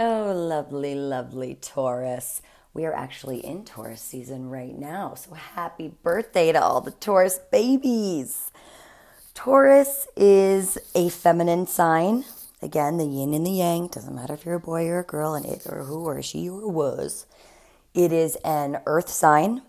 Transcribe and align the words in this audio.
Oh, 0.00 0.32
lovely, 0.32 0.94
lovely 0.94 1.56
Taurus. 1.60 2.40
We 2.72 2.84
are 2.84 2.94
actually 2.94 3.44
in 3.44 3.64
Taurus 3.64 4.00
season 4.00 4.48
right 4.48 4.78
now. 4.78 5.16
So 5.16 5.32
happy 5.34 5.88
birthday 5.88 6.52
to 6.52 6.62
all 6.62 6.80
the 6.80 6.92
Taurus 6.92 7.40
babies. 7.50 8.52
Taurus 9.34 10.06
is 10.16 10.78
a 10.94 11.08
feminine 11.08 11.66
sign. 11.66 12.24
Again, 12.62 12.98
the 12.98 13.06
yin 13.06 13.34
and 13.34 13.44
the 13.44 13.50
yang. 13.50 13.88
Doesn't 13.88 14.14
matter 14.14 14.34
if 14.34 14.46
you're 14.46 14.54
a 14.54 14.60
boy 14.60 14.86
or 14.86 15.00
a 15.00 15.04
girl, 15.04 15.34
and 15.34 15.44
it 15.44 15.66
or 15.66 15.82
who 15.82 16.04
or 16.04 16.22
she 16.22 16.48
or 16.48 16.70
was. 16.70 17.26
It 17.92 18.12
is 18.12 18.36
an 18.44 18.80
earth 18.86 19.08
sign. 19.08 19.62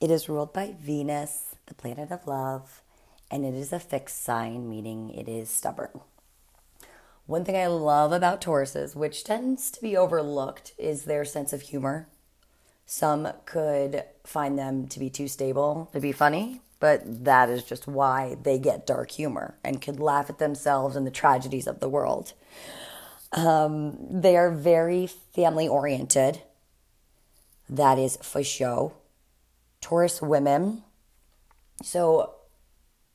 It 0.00 0.12
is 0.12 0.28
ruled 0.28 0.52
by 0.52 0.76
Venus, 0.80 1.56
the 1.66 1.74
planet 1.74 2.12
of 2.12 2.28
love, 2.28 2.82
and 3.32 3.44
it 3.44 3.54
is 3.54 3.72
a 3.72 3.80
fixed 3.80 4.22
sign, 4.22 4.70
meaning 4.70 5.10
it 5.10 5.28
is 5.28 5.50
stubborn. 5.50 6.02
One 7.26 7.44
thing 7.44 7.56
I 7.56 7.66
love 7.66 8.12
about 8.12 8.40
Tauruses, 8.40 8.96
which 8.96 9.24
tends 9.24 9.70
to 9.70 9.80
be 9.80 9.96
overlooked, 9.96 10.72
is 10.76 11.04
their 11.04 11.24
sense 11.24 11.52
of 11.52 11.62
humor. 11.62 12.08
Some 12.84 13.28
could 13.46 14.04
find 14.24 14.58
them 14.58 14.88
to 14.88 14.98
be 14.98 15.08
too 15.08 15.28
stable 15.28 15.88
to 15.92 16.00
be 16.00 16.12
funny, 16.12 16.60
but 16.80 17.24
that 17.24 17.48
is 17.48 17.62
just 17.62 17.86
why 17.86 18.36
they 18.42 18.58
get 18.58 18.86
dark 18.86 19.12
humor 19.12 19.56
and 19.62 19.80
could 19.80 20.00
laugh 20.00 20.28
at 20.28 20.38
themselves 20.38 20.96
and 20.96 21.06
the 21.06 21.10
tragedies 21.12 21.68
of 21.68 21.78
the 21.78 21.88
world. 21.88 22.32
Um, 23.32 23.96
they 24.10 24.36
are 24.36 24.50
very 24.50 25.06
family 25.06 25.68
oriented. 25.68 26.42
That 27.70 27.98
is 27.98 28.16
for 28.16 28.42
show. 28.42 28.94
Taurus 29.80 30.20
women. 30.20 30.82
So 31.82 32.34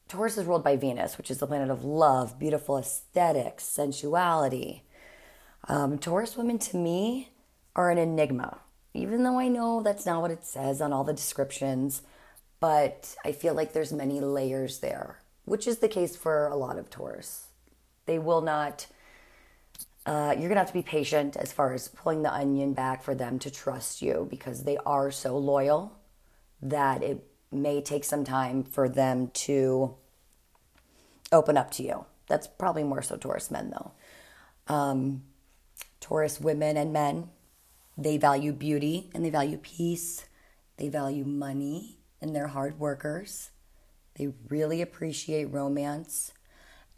Taurus 0.08 0.38
is 0.38 0.46
ruled 0.46 0.64
by 0.64 0.78
Venus, 0.78 1.18
which 1.18 1.30
is 1.30 1.40
the 1.40 1.48
planet 1.48 1.70
of 1.70 1.84
love, 1.84 2.40
beautiful 2.40 2.78
aesthetics, 2.78 3.66
sensuality. 3.66 4.84
Um, 5.68 5.98
Taurus 5.98 6.38
women, 6.38 6.60
to 6.60 6.78
me, 6.78 7.30
are 7.76 7.92
an 7.92 7.98
enigma, 7.98 8.60
even 8.94 9.24
though 9.24 9.38
I 9.38 9.50
know 9.50 9.82
that's 9.84 10.06
not 10.06 10.22
what 10.22 10.31
it 10.31 10.46
says 10.46 10.81
on 10.81 10.94
all 10.94 11.04
the 11.04 11.14
descriptions. 11.14 12.04
But 12.59 13.16
I 13.23 13.34
feel 13.34 13.54
like 13.54 13.73
there's 13.73 13.94
many 13.94 14.20
layers 14.20 14.80
there, 14.80 15.20
which 15.46 15.68
is 15.68 15.80
the 15.80 15.90
case 15.90 16.16
for 16.16 16.48
a 16.48 16.56
lot 16.56 16.80
of 16.80 16.90
Taurus. 16.90 17.48
They 18.06 18.18
will 18.18 18.42
not. 18.42 18.88
Uh, 20.06 20.34
you're 20.40 20.48
gonna 20.48 20.62
have 20.62 20.70
to 20.70 20.74
be 20.74 20.81
patient 20.81 21.36
as 21.36 21.52
far 21.52 21.74
as 21.74 21.90
pulling 21.90 22.24
the 22.24 22.34
onion 22.34 22.72
back 22.74 23.03
for 23.03 23.14
them 23.14 23.38
to 23.40 23.52
trust 23.52 24.02
you 24.02 24.26
because 24.30 24.64
they 24.64 24.78
are 24.86 25.12
so 25.12 25.38
loyal 25.38 26.00
that 26.62 27.03
it 27.03 27.28
may 27.52 27.81
take 27.81 28.03
some 28.03 28.24
time 28.24 28.64
for 28.64 28.90
them 28.90 29.30
to 29.34 29.96
open 31.31 31.58
up 31.58 31.72
to 31.72 31.83
you. 31.83 32.06
That's 32.28 32.47
probably 32.47 32.83
more 32.83 33.02
so 33.02 33.17
Taurus 33.17 33.52
men, 33.52 33.72
though. 33.72 33.92
Um, 34.73 35.23
Taurus 36.00 36.39
women 36.39 36.78
and 36.78 36.94
men, 36.94 37.30
they 37.97 38.17
value 38.17 38.52
beauty 38.52 39.09
and 39.14 39.23
they 39.23 39.30
value 39.30 39.58
peace. 39.58 40.25
They 40.78 40.89
value 40.89 41.25
money 41.25 41.97
and 42.22 42.36
they're 42.36 42.47
hard 42.47 42.80
workers. 42.80 43.52
They 44.16 44.34
really 44.50 44.81
appreciate 44.81 45.45
romance. 45.45 46.34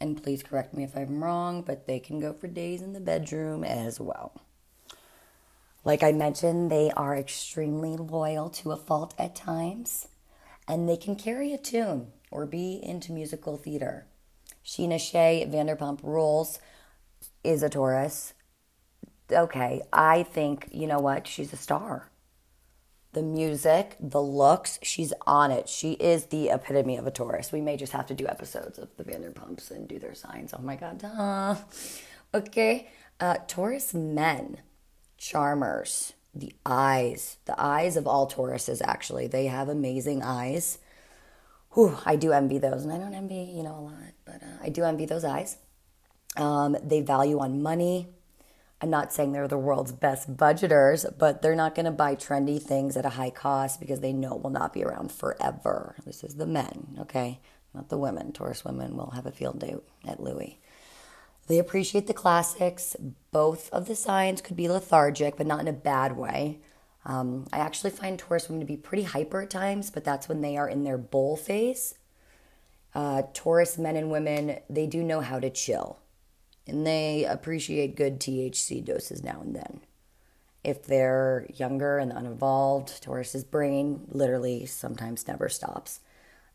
And 0.00 0.22
please 0.22 0.42
correct 0.42 0.74
me 0.74 0.84
if 0.84 0.96
I'm 0.96 1.22
wrong, 1.22 1.62
but 1.62 1.86
they 1.86 1.98
can 1.98 2.20
go 2.20 2.32
for 2.32 2.46
days 2.48 2.80
in 2.82 2.92
the 2.92 3.00
bedroom 3.00 3.64
as 3.64 4.00
well. 4.00 4.40
Like 5.84 6.02
I 6.02 6.12
mentioned, 6.12 6.70
they 6.70 6.90
are 6.90 7.16
extremely 7.16 7.96
loyal 7.96 8.50
to 8.50 8.72
a 8.72 8.76
fault 8.76 9.14
at 9.18 9.34
times 9.34 10.08
and 10.68 10.88
they 10.88 10.96
can 10.96 11.16
carry 11.16 11.52
a 11.52 11.58
tune 11.58 12.08
or 12.30 12.46
be 12.46 12.78
into 12.82 13.12
musical 13.12 13.56
theater. 13.56 14.06
Scheana 14.70 15.00
Shay 15.00 15.44
Vanderpump 15.50 15.98
Rules 16.04 16.60
is 17.42 17.64
a 17.64 17.68
Taurus. 17.68 18.34
Okay, 19.28 19.82
I 19.92 20.22
think, 20.22 20.68
you 20.70 20.86
know 20.86 21.00
what? 21.00 21.26
She's 21.26 21.52
a 21.52 21.56
star. 21.56 22.08
The 23.12 23.22
music, 23.22 23.96
the 23.98 24.22
looks, 24.22 24.78
she's 24.80 25.12
on 25.26 25.50
it. 25.50 25.68
She 25.68 25.94
is 25.94 26.26
the 26.26 26.50
epitome 26.50 26.96
of 26.96 27.04
a 27.04 27.10
Taurus. 27.10 27.50
We 27.50 27.60
may 27.60 27.76
just 27.76 27.90
have 27.90 28.06
to 28.06 28.14
do 28.14 28.28
episodes 28.28 28.78
of 28.78 28.90
the 28.96 29.02
Vanderpumps 29.02 29.72
and 29.72 29.88
do 29.88 29.98
their 29.98 30.14
signs. 30.14 30.54
Oh 30.56 30.62
my 30.62 30.76
God. 30.76 31.58
Okay, 32.32 32.90
uh, 33.18 33.38
Taurus 33.48 33.92
men, 33.92 34.58
charmers 35.18 36.12
the 36.32 36.52
eyes, 36.64 37.38
the 37.46 37.60
eyes 37.60 37.96
of 37.96 38.06
all 38.06 38.30
Tauruses, 38.30 38.80
actually. 38.84 39.26
They 39.26 39.46
have 39.46 39.68
amazing 39.68 40.22
eyes. 40.22 40.78
Whew, 41.74 41.96
I 42.04 42.16
do 42.16 42.32
envy 42.32 42.58
those, 42.58 42.84
and 42.84 42.92
I 42.92 42.98
don't 42.98 43.14
envy, 43.14 43.52
you 43.54 43.62
know, 43.62 43.76
a 43.76 43.84
lot, 43.84 44.12
but 44.24 44.42
uh, 44.42 44.58
I 44.62 44.70
do 44.70 44.82
envy 44.84 45.06
those 45.06 45.24
eyes. 45.24 45.56
Um, 46.36 46.76
they 46.82 47.00
value 47.00 47.38
on 47.38 47.62
money. 47.62 48.08
I'm 48.80 48.90
not 48.90 49.12
saying 49.12 49.32
they're 49.32 49.46
the 49.46 49.58
world's 49.58 49.92
best 49.92 50.36
budgeters, 50.36 51.06
but 51.18 51.42
they're 51.42 51.54
not 51.54 51.74
going 51.74 51.84
to 51.84 51.92
buy 51.92 52.16
trendy 52.16 52.60
things 52.60 52.96
at 52.96 53.04
a 53.04 53.10
high 53.10 53.30
cost 53.30 53.78
because 53.78 54.00
they 54.00 54.12
know 54.12 54.36
it 54.36 54.42
will 54.42 54.50
not 54.50 54.72
be 54.72 54.82
around 54.82 55.12
forever. 55.12 55.96
This 56.04 56.24
is 56.24 56.36
the 56.36 56.46
men, 56.46 56.96
okay? 57.00 57.40
Not 57.74 57.88
the 57.88 57.98
women. 57.98 58.32
Taurus 58.32 58.64
women 58.64 58.96
will 58.96 59.10
have 59.10 59.26
a 59.26 59.32
field 59.32 59.60
day 59.60 59.76
at 60.06 60.20
Louis. 60.20 60.58
They 61.46 61.58
appreciate 61.58 62.06
the 62.06 62.14
classics. 62.14 62.96
Both 63.32 63.70
of 63.70 63.86
the 63.86 63.96
signs 63.96 64.40
could 64.40 64.56
be 64.56 64.68
lethargic, 64.68 65.36
but 65.36 65.46
not 65.46 65.60
in 65.60 65.68
a 65.68 65.72
bad 65.72 66.16
way. 66.16 66.60
Um, 67.04 67.46
I 67.52 67.58
actually 67.58 67.90
find 67.90 68.18
Taurus 68.18 68.48
women 68.48 68.60
to 68.60 68.66
be 68.66 68.76
pretty 68.76 69.04
hyper 69.04 69.42
at 69.42 69.50
times, 69.50 69.90
but 69.90 70.04
that's 70.04 70.28
when 70.28 70.42
they 70.42 70.56
are 70.56 70.68
in 70.68 70.84
their 70.84 70.98
bull 70.98 71.36
phase. 71.36 71.94
Uh, 72.94 73.22
Taurus 73.32 73.78
men 73.78 73.96
and 73.96 74.10
women, 74.10 74.58
they 74.68 74.86
do 74.86 75.02
know 75.02 75.20
how 75.20 75.38
to 75.38 75.48
chill, 75.48 75.98
and 76.66 76.86
they 76.86 77.24
appreciate 77.24 77.96
good 77.96 78.20
THC 78.20 78.84
doses 78.84 79.22
now 79.22 79.40
and 79.40 79.54
then. 79.54 79.80
If 80.62 80.84
they're 80.84 81.46
younger 81.54 81.98
and 81.98 82.12
unevolved, 82.12 83.02
Taurus's 83.02 83.44
brain 83.44 84.06
literally 84.10 84.66
sometimes 84.66 85.26
never 85.26 85.48
stops. 85.48 86.00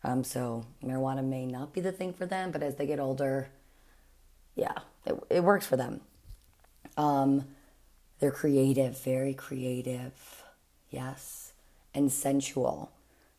Um, 0.03 0.23
so 0.23 0.67
marijuana 0.83 1.23
may 1.23 1.47
not 1.47 1.73
be 1.73 1.81
the 1.81 1.91
thing 1.91 2.13
for 2.13 2.27
them, 2.27 2.51
but 2.51 2.61
as 2.61 2.75
they 2.75 2.85
get 2.85 2.99
older, 2.99 3.49
yeah, 4.55 4.77
it, 5.05 5.15
it 5.31 5.43
works 5.43 5.65
for 5.65 5.77
them. 5.77 6.01
Um, 6.97 7.45
they're 8.19 8.31
creative, 8.31 9.01
very 9.01 9.33
creative, 9.33 10.43
yes, 10.89 11.53
and 11.93 12.11
sensual. 12.11 12.91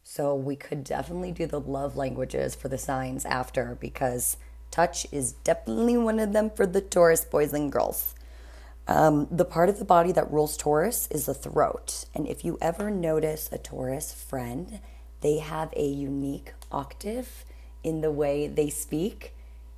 So 0.03 0.35
we 0.35 0.57
could 0.57 0.85
definitely 0.85 1.33
do 1.33 1.47
the 1.47 1.61
love 1.61 1.97
languages 1.97 2.55
for 2.55 2.69
the 2.69 2.79
signs 2.79 3.25
after 3.25 3.77
because 3.81 4.37
touch 4.71 5.07
is 5.11 5.33
definitely 5.33 5.97
one 5.97 6.21
of 6.21 6.33
them 6.33 6.51
for 6.51 6.67
the 6.67 6.81
Taurus 6.81 7.25
boys 7.25 7.53
and 7.53 7.73
girls. 7.73 8.15
Um, 8.87 9.27
the 9.31 9.45
part 9.45 9.69
of 9.69 9.79
the 9.79 9.85
body 9.85 10.13
that 10.13 10.31
rules 10.31 10.57
Taurus 10.57 11.09
is 11.11 11.27
the 11.27 11.35
throat. 11.35 12.05
And 12.15 12.29
if 12.29 12.45
you 12.45 12.57
ever 12.61 12.91
notice 12.91 13.49
a 13.51 13.59
Taurus 13.59 14.13
friend, 14.13 14.81
they 15.23 15.39
have 15.39 15.73
a 15.75 15.87
unique 15.87 16.53
octave 16.71 17.45
in 17.83 18.01
the 18.01 18.13
way 18.13 18.47
they 18.47 18.71
speak 18.71 19.33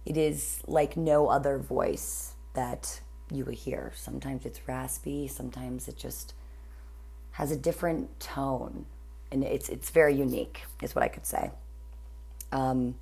it 0.09 0.17
is 0.17 0.63
like 0.67 0.97
no 0.97 1.29
other 1.29 1.59
voice 1.59 2.33
that 2.55 3.03
you 3.31 3.45
would 3.45 3.55
hear. 3.55 3.93
Sometimes 3.95 4.45
it's 4.45 4.67
raspy, 4.67 5.29
sometimes 5.29 5.89
it 5.89 5.97
just 5.97 6.35
has 7.33 7.51
a 7.51 7.57
different 7.57 8.19
tone, 8.21 8.87
and 9.31 9.45
it's 9.45 9.69
it's 9.69 9.91
very 9.91 10.15
unique, 10.15 10.65
is 10.83 10.95
what 10.95 11.05
I 11.05 11.09
could 11.09 11.27
say. 11.27 11.51
Um, 12.53 12.97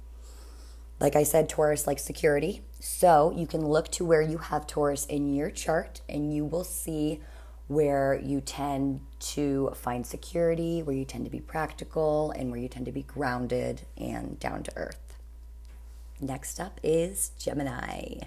like 0.99 1.15
I 1.15 1.25
said, 1.25 1.49
Taurus 1.49 1.87
likes 1.87 2.05
security, 2.05 2.63
so 2.81 3.33
you 3.37 3.47
can 3.47 3.67
look 3.67 3.89
to 3.93 4.05
where 4.05 4.23
you 4.23 4.39
have 4.39 4.67
Taurus 4.67 5.07
in 5.07 5.35
your 5.35 5.51
chart, 5.51 6.01
and 6.09 6.35
you 6.35 6.45
will 6.45 6.65
see 6.65 7.21
where 7.69 8.15
you 8.23 8.41
tend 8.41 9.01
to 9.19 9.73
find 9.75 10.07
security, 10.07 10.83
where 10.83 10.95
you 10.95 11.05
tend 11.05 11.25
to 11.25 11.31
be 11.31 11.41
practical, 11.41 12.31
and 12.31 12.51
where 12.51 12.61
you 12.61 12.69
tend 12.69 12.87
to 12.87 12.93
be 12.93 13.03
grounded 13.03 13.83
and 13.97 14.39
down 14.39 14.63
to 14.63 14.73
earth. 14.77 15.19
Next 16.21 16.61
up 16.61 16.81
is 16.83 17.33
Gemini. 17.39 18.21